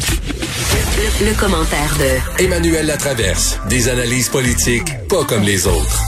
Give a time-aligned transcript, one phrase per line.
[0.00, 3.60] Le, commentaire de Emmanuel Latraverse.
[3.68, 6.00] Des analyses politiques pas comme les autres.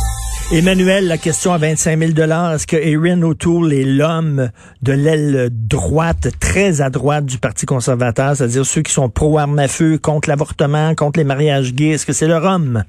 [0.51, 4.51] Emmanuel, la question à 25 000 Est-ce que Erin O'Toole est l'homme
[4.83, 9.69] de l'aile droite, très à droite du Parti conservateur, c'est-à-dire ceux qui sont pro-armes à
[9.69, 11.93] feu, contre l'avortement, contre les mariages gays?
[11.93, 12.85] Est-ce que c'est leur homme?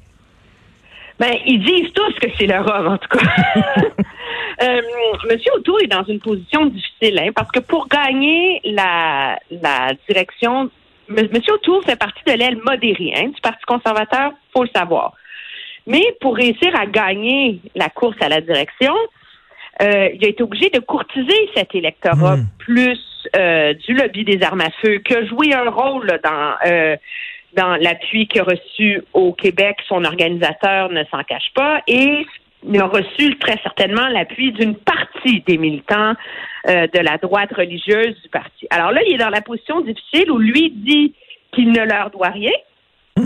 [1.20, 3.25] Ben, ils disent tous que c'est leur homme, en tout cas.
[4.63, 4.81] euh,
[5.30, 10.70] Monsieur O'Toole est dans une position difficile, hein, parce que pour gagner la, la direction,
[11.09, 15.14] Monsieur O'Toole fait partie de l'aile modérée hein, du Parti conservateur, faut le savoir.
[15.86, 18.94] Mais pour réussir à gagner la course à la direction,
[19.81, 22.45] euh, il a été obligé de courtiser cet électorat Hmm.
[22.59, 23.00] plus
[23.36, 26.95] euh, du lobby des armes à feu, qui a joué un rôle là, dans euh,
[27.53, 29.77] dans l'appui qu'il a reçu au Québec.
[29.88, 32.25] Son organisateur ne s'en cache pas et
[32.66, 36.14] il a reçu très certainement l'appui d'une partie des militants
[36.67, 38.67] euh, de la droite religieuse du parti.
[38.70, 41.14] Alors là, il est dans la position difficile où lui dit
[41.52, 42.52] qu'il ne leur doit rien,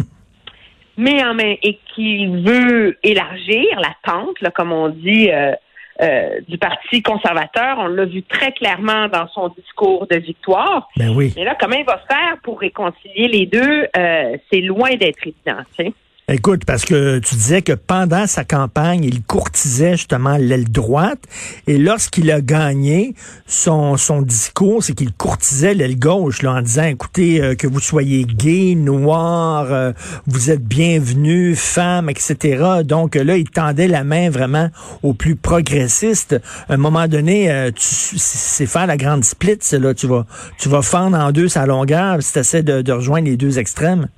[0.98, 5.54] mais en main et qu'il veut élargir la tente, là, comme on dit, euh,
[6.00, 7.80] euh, du Parti conservateur.
[7.80, 10.88] On l'a vu très clairement dans son discours de victoire.
[10.96, 11.34] Ben oui.
[11.36, 13.88] Mais là, comment il va faire pour réconcilier les deux?
[13.98, 15.64] Euh, c'est loin d'être évident.
[15.76, 15.94] tu sais.
[16.30, 21.24] Écoute, parce que tu disais que pendant sa campagne, il courtisait justement l'aile droite,
[21.68, 26.84] et lorsqu'il a gagné, son, son discours, c'est qu'il courtisait l'aile gauche, là, en disant,
[26.84, 29.94] écoutez, euh, que vous soyez gay, noir, euh,
[30.26, 32.82] vous êtes bienvenue, femme, etc.
[32.84, 34.70] Donc là, il tendait la main vraiment
[35.04, 36.42] aux plus progressistes.
[36.68, 40.26] À un moment donné, euh, c'est faire la grande split, là, tu vas,
[40.60, 44.10] tu vas fendre en deux sa longueur si tu essaies de rejoindre les deux extrêmes.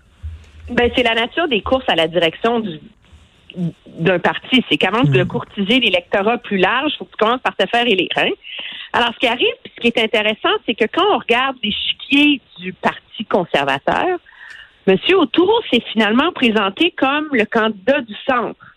[0.72, 2.80] Ben, c'est la nature des courses à la direction du
[3.88, 4.64] d'un parti.
[4.70, 7.86] C'est qu'avant de courtiser l'électorat plus large, il faut que tu commences par te faire
[7.86, 8.10] élire.
[8.18, 8.30] Hein?
[8.94, 12.42] Alors, ce qui arrive, puis ce qui est intéressant, c'est que quand on regarde l'échiquier
[12.60, 14.20] du Parti conservateur,
[14.88, 14.98] M.
[15.14, 18.76] O'Toole s'est finalement présenté comme le candidat du centre,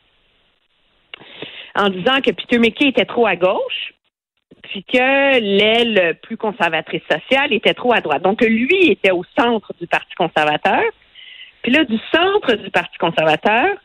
[1.74, 3.94] en disant que Peter McKay était trop à gauche,
[4.62, 8.22] puis que l'aile plus conservatrice sociale était trop à droite.
[8.22, 10.82] Donc, lui était au centre du Parti conservateur.
[11.62, 13.76] Puis là, du centre du Parti conservateur,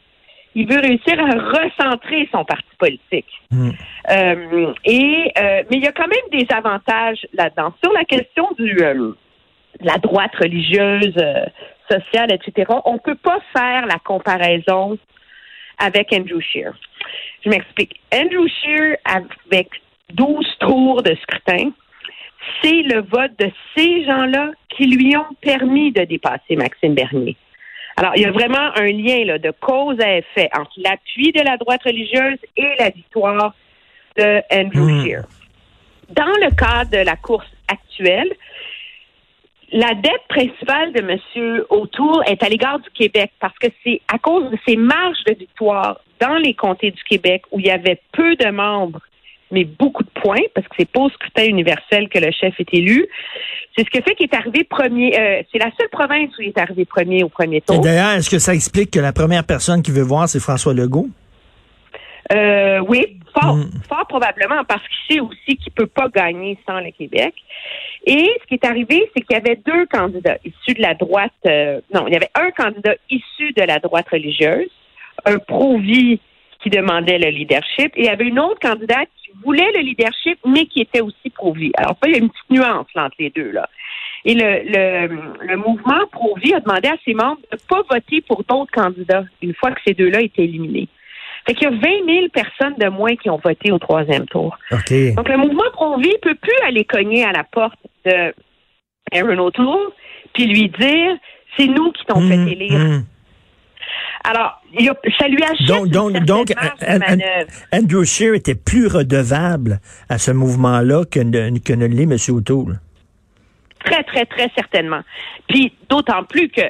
[0.56, 3.32] il veut réussir à recentrer son parti politique.
[3.52, 3.70] Mm.
[4.10, 7.74] Euh, et euh, mais il y a quand même des avantages là-dedans.
[7.84, 9.14] Sur la question du euh,
[9.80, 11.46] de la droite religieuse, euh,
[11.90, 14.98] sociale, etc., on ne peut pas faire la comparaison
[15.78, 16.74] avec Andrew Scheer.
[17.46, 18.00] Je m'explique.
[18.14, 19.70] Andrew Scheer, avec
[20.14, 21.70] 12 tours de scrutin,
[22.62, 27.36] c'est le vote de ces gens-là qui lui ont permis de dépasser Maxime Bernier.
[27.98, 31.42] Alors, il y a vraiment un lien là, de cause à effet entre l'appui de
[31.42, 33.56] la droite religieuse et la victoire
[34.16, 35.04] de Andrew Mm.
[35.04, 35.24] Scheer.
[36.10, 38.32] Dans le cadre de la course actuelle,
[39.72, 41.66] la dette principale de M.
[41.70, 45.34] O'Toole est à l'égard du Québec parce que c'est à cause de ses marges de
[45.34, 49.02] victoire dans les comtés du Québec où il y avait peu de membres
[49.52, 52.74] mais beaucoup de points, parce que c'est pas au scrutin universel que le chef est
[52.74, 53.08] élu.
[53.78, 55.18] C'est ce qui fait qu'il est arrivé premier.
[55.20, 57.80] euh, c'est la seule province où il est arrivé premier au premier tour.
[57.80, 61.08] d'ailleurs, est-ce que ça explique que la première personne qui veut voir, c'est François Legault?
[62.34, 63.70] Euh, oui, fort, Mm.
[63.88, 67.34] fort probablement, parce qu'il sait aussi qu'il peut pas gagner sans le Québec.
[68.06, 71.32] Et ce qui est arrivé, c'est qu'il y avait deux candidats issus de la droite.
[71.46, 74.70] euh, non, il y avait un candidat issu de la droite religieuse,
[75.26, 76.20] un pro-vie
[76.62, 80.40] qui demandait le leadership, et il y avait une autre candidate qui voulait le leadership,
[80.46, 81.72] mais qui était aussi pro-vie.
[81.78, 83.70] Alors ça, il y a une petite nuance là, entre les deux là.
[84.26, 88.22] Et le, le, le mouvement pro-vie a demandé à ses membres de ne pas voter
[88.22, 90.88] pour d'autres candidats une fois que ces deux-là étaient éliminés.
[91.46, 94.58] Fait qu'il y a 20 000 personnes de moins qui ont voté au troisième tour.
[95.16, 98.34] Donc, le mouvement pro-vie ne peut plus aller cogner à la porte de
[99.14, 99.92] Aaron O'Toole
[100.34, 101.16] puis lui dire
[101.56, 102.74] c'est nous qui t'ont Hum, fait élire.
[102.80, 103.04] hum.
[104.30, 107.18] Alors, il y a- ça lui achète Donc, donc, donc An- An-.
[107.74, 109.80] Andrew Scheer était plus redevable
[110.10, 112.18] à ce mouvement-là que ne, que ne l'est M.
[112.36, 112.80] O'Toole.
[113.86, 115.02] Très, très, très certainement.
[115.48, 116.62] Puis, d'autant plus que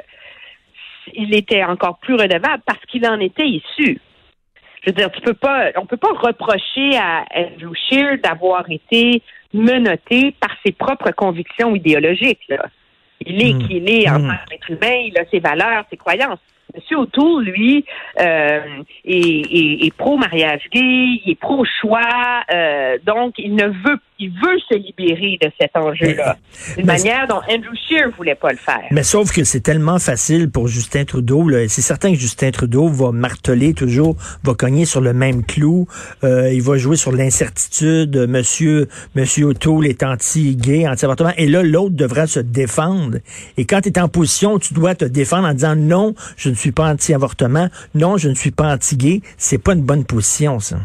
[1.13, 3.99] il était encore plus redevable parce qu'il en était issu.
[4.83, 9.21] Je veux dire, tu peux pas, on peut pas reprocher à Andrew Scheer d'avoir été
[9.53, 12.41] menotté par ses propres convictions idéologiques.
[12.49, 12.65] Là.
[13.25, 13.67] Il est Mm.
[13.67, 14.27] qui il est en Mm.
[14.27, 16.39] tant qu'être humain, il a ses valeurs, ses croyances.
[16.75, 17.85] Monsieur O'Toole, lui,
[18.19, 22.01] euh, est, pro-mariage gay, il est pro-choix,
[22.53, 26.37] euh, donc il ne veut, il veut se libérer de cet enjeu-là.
[26.75, 28.81] D'une Mais- manière dont Andrew Scheer voulait pas le faire.
[28.91, 31.47] Mais sauf que c'est tellement facile pour Justin Trudeau.
[31.47, 31.67] là.
[31.67, 35.87] C'est certain que Justin Trudeau va marteler toujours, va cogner sur le même clou.
[36.23, 38.15] Euh, il va jouer sur l'incertitude.
[38.27, 41.33] Monsieur, Monsieur O'Toole est anti-gay, anti-avortement.
[41.37, 43.17] Et là, l'autre devra se défendre.
[43.57, 46.55] Et quand tu es en position, tu dois te défendre en disant non, je ne
[46.55, 47.69] suis pas anti-avortement.
[47.95, 49.21] Non, je ne suis pas anti-gay.
[49.37, 50.77] C'est pas une bonne position, ça.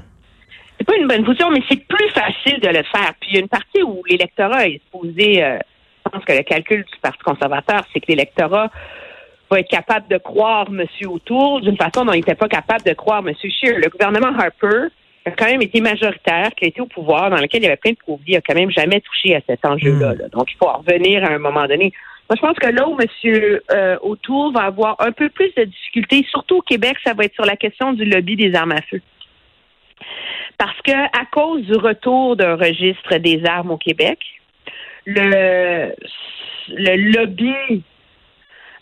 [0.82, 3.14] C'est pas une bonne position, mais c'est plus facile de le faire.
[3.20, 5.58] Puis il y a une partie où l'électorat est supposé, euh,
[6.04, 8.68] je pense que le calcul du Parti conservateur, c'est que l'électorat
[9.50, 10.84] va être capable de croire M.
[11.06, 13.32] O'Toole d'une façon dont il n'était pas capable de croire M.
[13.34, 13.78] Scheer.
[13.78, 14.88] Le gouvernement Harper
[15.24, 17.76] a quand même été majoritaire, qui a été au pouvoir, dans lequel il y avait
[17.76, 20.14] plein de profits, a quand même jamais touché à cet enjeu-là.
[20.14, 20.28] là.
[20.32, 21.92] Donc, il faut en revenir à un moment donné.
[22.28, 23.60] Moi, je pense que là où M.
[23.70, 27.34] Euh, O'Toole va avoir un peu plus de difficultés, surtout au Québec, ça va être
[27.34, 29.00] sur la question du lobby des armes à feu.
[30.84, 34.18] Que à cause du retour d'un registre des armes au Québec,
[35.06, 35.92] le,
[36.68, 37.82] lobby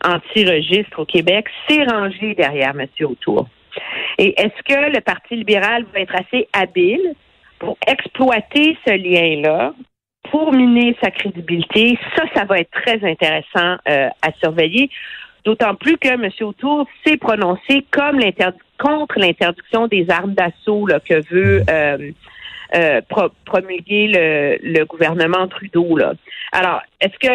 [0.02, 2.86] anti-registre au Québec s'est rangé derrière M.
[3.02, 3.44] O'Toole.
[4.18, 7.14] Et est-ce que le Parti libéral va être assez habile
[7.58, 9.74] pour exploiter ce lien-là,
[10.30, 11.98] pour miner sa crédibilité?
[12.16, 14.88] Ça, ça va être très intéressant euh, à surveiller.
[15.44, 16.30] D'autant plus que M.
[16.40, 21.98] O'Toole s'est prononcé comme l'interdi- contre l'interdiction des armes d'assaut que veut euh,
[22.74, 25.96] euh, pro- promulguer le, le gouvernement Trudeau.
[25.96, 26.14] Là.
[26.52, 27.34] Alors, est-ce que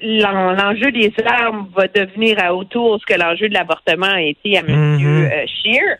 [0.00, 4.56] l'en- l'enjeu des armes va devenir à autour ce que l'enjeu de l'avortement a été
[4.58, 4.66] à M.
[4.98, 5.28] Mhm.
[5.32, 5.96] euh, Scheer?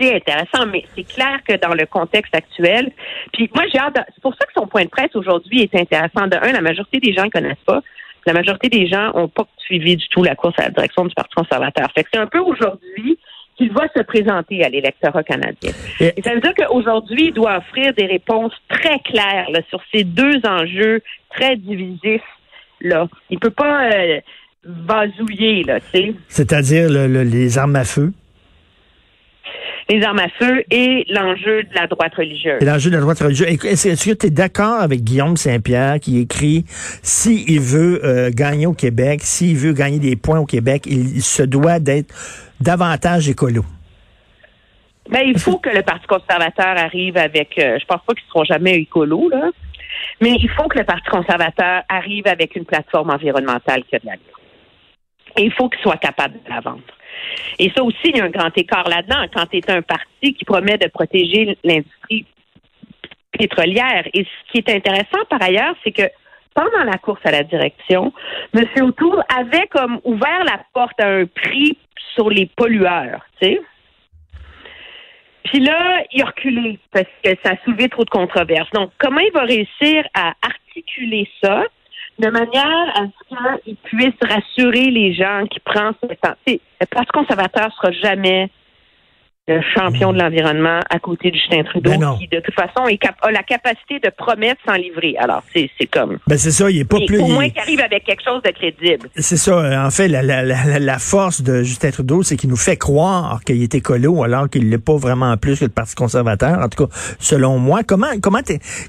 [0.00, 2.90] C'est intéressant, mais c'est clair que dans le contexte actuel,
[3.32, 5.74] puis moi j'ai hâte, de- c'est pour ça que son point de presse aujourd'hui est
[5.74, 6.26] intéressant.
[6.26, 7.80] De un, la majorité des gens ne connaissent pas.
[8.26, 11.14] La majorité des gens n'ont pas suivi du tout la course à la direction du
[11.14, 11.88] Parti conservateur.
[11.94, 13.18] Fait que c'est un peu aujourd'hui
[13.58, 15.72] qu'il va se présenter à l'électorat canadien.
[16.00, 19.80] Et- Et ça veut dire qu'aujourd'hui, il doit offrir des réponses très claires là, sur
[19.92, 21.02] ces deux enjeux
[21.34, 22.22] très divisifs.
[22.80, 23.08] Là.
[23.28, 24.20] Il peut pas euh,
[24.64, 26.14] vasouiller, là, tu sais.
[26.28, 28.12] C'est-à-dire le- le- les armes à feu?
[29.88, 32.62] Les armes à feu et l'enjeu de la droite religieuse.
[32.62, 33.64] L'enjeu de la droite religieuse.
[33.64, 38.74] Est-ce que tu es d'accord avec Guillaume Saint-Pierre qui écrit s'il veut euh, gagner au
[38.74, 42.14] Québec, s'il veut gagner des points au Québec, il, il se doit d'être
[42.60, 43.64] davantage écolo?
[45.10, 48.44] Ben, il faut que le Parti conservateur arrive avec, euh, je pense pas qu'ils seront
[48.44, 49.50] jamais écolos, là,
[50.20, 54.06] mais il faut que le Parti conservateur arrive avec une plateforme environnementale qui a de
[54.06, 54.40] l'allure.
[55.38, 56.82] Et il faut qu'il soit capable de la vendre.
[57.58, 59.26] Et ça aussi, il y a un grand écart là-dedans.
[59.34, 62.26] Quand tu es un parti qui promet de protéger l'industrie
[63.38, 64.06] pétrolière.
[64.14, 66.10] Et ce qui est intéressant par ailleurs, c'est que
[66.54, 68.12] pendant la course à la direction,
[68.54, 68.64] M.
[68.82, 71.76] O'Toole avait comme ouvert la porte à un prix
[72.14, 73.60] sur les pollueurs, tu sais.
[75.44, 78.70] Puis là, il a reculé parce que ça a soulevé trop de controverses.
[78.72, 81.64] Donc, comment il va réussir à articuler ça
[82.18, 86.34] de manière à ce qu'il puisse rassurer les gens qui prennent ce temps?
[86.46, 88.50] Le Parti conservateur sera jamais
[89.50, 92.98] le champion de l'environnement à côté de Justin Trudeau, Ben qui de toute façon est
[92.98, 95.14] cap- a la capacité de promettre sans livrer.
[95.18, 96.18] Alors, c'est comme...
[96.26, 97.18] Ben c'est ça, il est pas Mais plus.
[97.22, 99.08] au il- moins qu'il arrive avec quelque chose de crédible.
[99.16, 99.52] C'est ça.
[99.52, 102.76] euh, En fait, la, la, la, la force de Justin Trudeau, c'est qu'il nous fait
[102.76, 106.58] croire qu'il est écolo alors qu'il l'est pas vraiment plus que le Parti conservateur.
[106.58, 107.80] En tout cas, selon moi.
[107.86, 108.40] Comment comment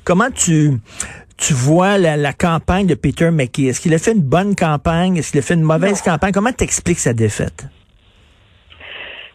[0.04, 0.72] comment tu
[1.40, 3.68] tu vois la, la campagne de Peter McKay?
[3.68, 5.18] Est-ce qu'il a fait une bonne campagne?
[5.18, 6.32] Est-ce qu'il a fait une mauvaise campagne?
[6.32, 7.66] Comment t'expliques sa défaite?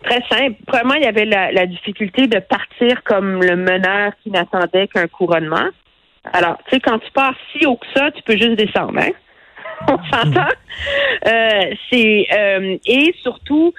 [0.05, 0.57] Très simple.
[0.67, 5.07] Premièrement, il y avait la, la difficulté de partir comme le meneur qui n'attendait qu'un
[5.09, 5.69] couronnement.
[6.33, 9.11] Alors, tu sais, quand tu pars si haut que ça, tu peux juste descendre, hein?
[9.89, 10.49] On s'entend?
[11.27, 13.73] Euh, c'est euh, et surtout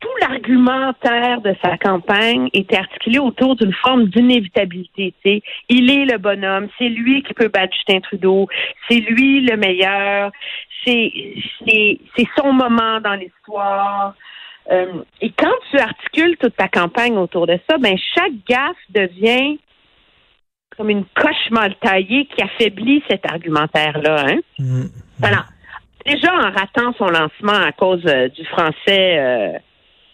[0.00, 5.14] tout l'argumentaire de sa campagne était articulé autour d'une forme d'inévitabilité.
[5.68, 8.48] Il est le bonhomme, c'est lui qui peut battre Justin Trudeau,
[8.88, 10.30] c'est lui le meilleur,
[10.84, 11.12] c'est
[12.36, 14.14] son moment dans l'histoire.
[14.70, 19.58] Euh, et quand tu articules toute ta campagne autour de ça, ben chaque gaffe devient
[20.76, 24.26] comme une coche mal taillée qui affaiblit cet argumentaire-là.
[24.28, 24.38] Hein?
[24.58, 24.86] Mm.
[25.18, 25.46] Voilà.
[26.04, 29.58] Déjà en ratant son lancement à cause euh, du français, euh,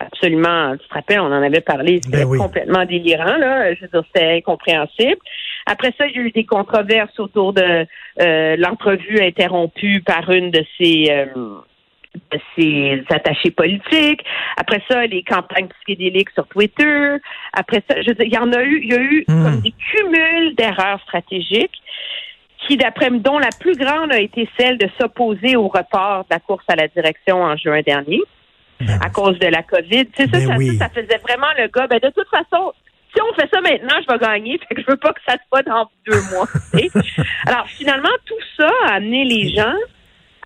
[0.07, 2.39] absolument, tu te rappelles, on en avait parlé, c'était Ben oui.
[2.39, 3.75] complètement délirant, là.
[3.75, 5.19] Je veux dire, c'était incompréhensible.
[5.67, 7.87] Après ça, il y a eu des controverses autour de
[8.21, 11.27] euh, l'entrevue interrompue par une de ses euh,
[12.31, 14.23] de ses attachés politiques.
[14.59, 17.17] Après ça, les campagnes psychédéliques sur Twitter.
[17.55, 19.45] Après ça, je veux dire, il y en a eu, il y a eu Hmm.
[19.45, 21.81] comme des cumuls d'erreurs stratégiques
[22.67, 26.39] qui, d'après dont la plus grande a été celle de s'opposer au report de la
[26.39, 28.21] course à la direction en juin dernier
[28.87, 30.07] Ben à cause de la COVID.
[30.07, 30.77] Tu sais, ça, Ben ça, oui.
[30.77, 31.87] ça faisait vraiment le gars.
[31.87, 32.73] Ben, de toute façon,
[33.15, 34.59] si on fait ça maintenant, je vais gagner.
[34.69, 36.49] Fait que je veux pas que ça se passe dans deux mois.
[37.47, 39.75] Alors, finalement, tout ça a amené les gens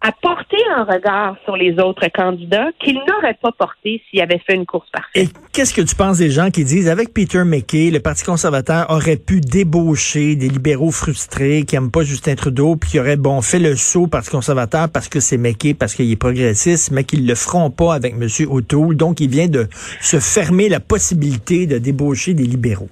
[0.03, 4.55] à porter un regard sur les autres candidats qu'ils n'auraient pas porté s'ils avaient fait
[4.55, 5.11] une course parfaite.
[5.15, 8.87] Et qu'est-ce que tu penses des gens qui disent, avec Peter McKay, le Parti conservateur
[8.91, 13.41] aurait pu débaucher des libéraux frustrés qui aiment pas Justin Trudeau, puis qui auraient, bon,
[13.41, 17.05] fait le saut au Parti conservateur parce que c'est McKay, parce qu'il est progressiste, mais
[17.05, 18.29] qu'ils le feront pas avec M.
[18.51, 18.97] O'Toole.
[18.97, 19.67] Donc, il vient de
[20.01, 22.91] se fermer la possibilité de débaucher des libéraux.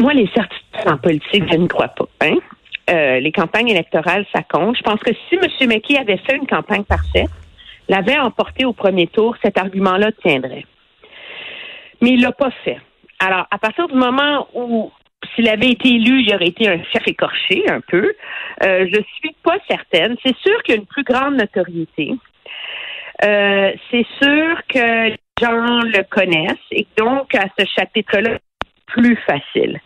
[0.00, 2.06] Moi, les certitudes en politique, je ne crois pas.
[2.22, 2.36] Hein?
[2.90, 4.76] Euh, les campagnes électorales, ça compte.
[4.76, 5.68] Je pense que si M.
[5.68, 7.30] McKay avait fait une campagne parfaite,
[7.88, 10.64] l'avait emporté au premier tour, cet argument-là tiendrait.
[12.00, 12.78] Mais il l'a pas fait.
[13.20, 14.90] Alors, à partir du moment où
[15.34, 18.12] s'il avait été élu, il aurait été un chef écorché un peu.
[18.64, 20.16] Euh, je suis pas certaine.
[20.24, 22.14] C'est sûr qu'il y a une plus grande notoriété.
[23.24, 28.38] Euh, c'est sûr que les gens le connaissent et donc à ce chapitre-là,
[28.92, 29.80] plus facile.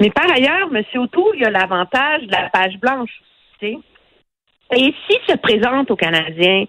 [0.00, 0.82] Mais par ailleurs, M.
[0.96, 3.10] O'Toole, il a l'avantage de la page blanche.
[3.58, 3.78] tu sais.
[4.76, 6.64] Et s'il se présente aux Canadiens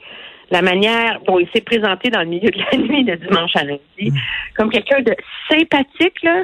[0.52, 3.64] la manière dont il s'est présenté dans le milieu de la nuit de dimanche à
[3.64, 4.12] lundi,
[4.56, 5.16] comme quelqu'un de
[5.50, 6.44] sympathique, là,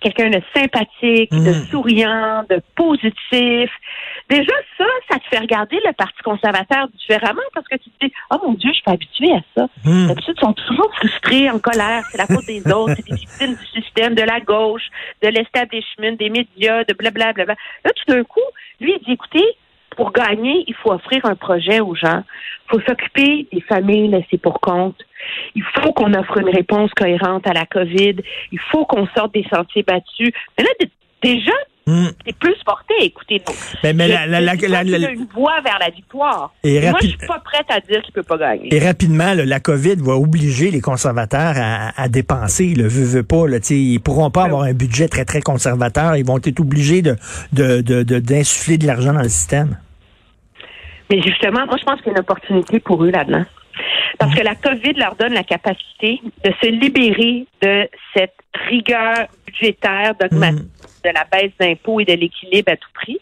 [0.00, 1.66] quelqu'un de sympathique, de Mm.
[1.70, 3.70] souriant, de positif.
[4.28, 8.12] Déjà, ça, ça te fait regarder le Parti conservateur différemment parce que tu te dis,
[8.30, 9.66] oh mon Dieu, je suis pas habituée à ça.
[9.84, 10.08] Hmm.
[10.08, 12.02] D'habitude, ils sont toujours frustrés, en colère.
[12.10, 12.94] C'est la faute des autres.
[12.96, 14.84] C'est des victimes du système, de la gauche,
[15.22, 17.44] de l'establishment, des médias, de blablabla.
[17.84, 18.40] Là, tout d'un coup,
[18.80, 19.44] lui, il dit, écoutez,
[19.96, 22.22] pour gagner, il faut offrir un projet aux gens.
[22.66, 24.98] Il faut s'occuper des familles laissées pour compte.
[25.54, 28.16] Il faut qu'on offre une réponse cohérente à la COVID.
[28.50, 30.32] Il faut qu'on sorte des sentiers battus.
[30.58, 30.70] Mais là,
[31.22, 31.52] déjà,
[31.84, 32.10] Hmm.
[32.24, 33.42] c'est plus porté à écouter.
[33.44, 36.54] Donc, Mais, mais je- la- la- la- la- une voie vers la victoire.
[36.62, 38.72] Et Moi, je suis pas prête à dire qu'il peut pas gagner.
[38.72, 42.74] Et rapidement, là, la COVID va obliger les conservateurs à, à dépenser.
[42.76, 43.48] Le veut, veut pas.
[43.48, 46.14] Là, ils pourront pas avoir un budget très, très conservateur.
[46.14, 47.16] Ils vont être obligés de,
[47.52, 49.76] de, de, de- d'insuffler de l'argent dans le système.
[51.10, 53.44] Mais justement, moi, je pense qu'il y a une opportunité pour eux là-dedans.
[54.18, 58.36] Parce que la COVID leur donne la capacité de se libérer de cette
[58.68, 60.68] rigueur budgétaire dogmatique
[61.04, 63.18] de la baisse d'impôts et de l'équilibre à tout prix.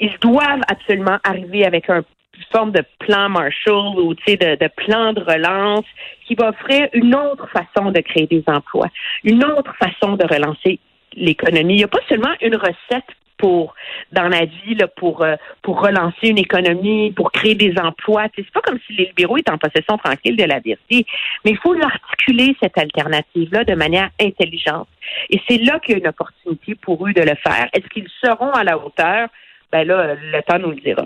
[0.00, 2.04] Ils doivent absolument arriver avec un
[2.38, 5.84] une forme de plan Marshall ou de plan de relance
[6.26, 8.88] qui va offrir une autre façon de créer des emplois,
[9.24, 10.78] une autre façon de relancer
[11.14, 11.74] l'économie.
[11.74, 13.74] Il n'y a pas seulement une recette pour
[14.12, 18.26] dans la vie là, pour euh, pour relancer une économie, pour créer des emplois.
[18.36, 21.06] C'est pas comme si les libéraux étaient en possession tranquille de la vérité,
[21.44, 24.88] mais il faut l'articuler cette alternative là de manière intelligente.
[25.30, 27.68] Et c'est là qu'il y a une opportunité pour eux de le faire.
[27.72, 29.28] Est-ce qu'ils seront à la hauteur?
[29.70, 31.04] Ben là, le temps nous le dira.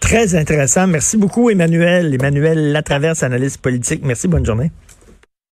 [0.00, 0.86] Très intéressant.
[0.86, 2.14] Merci beaucoup, Emmanuel.
[2.14, 4.02] Emmanuel Latraverse, analyste politique.
[4.04, 4.28] Merci.
[4.28, 4.70] Bonne journée.